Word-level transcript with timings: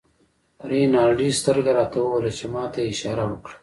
رینالډي 0.69 1.29
سترګه 1.39 1.71
راته 1.79 1.97
ووهله 2.01 2.31
چې 2.37 2.45
ما 2.53 2.63
ته 2.73 2.77
یې 2.83 2.89
اشاره 2.93 3.23
وکړه. 3.27 3.55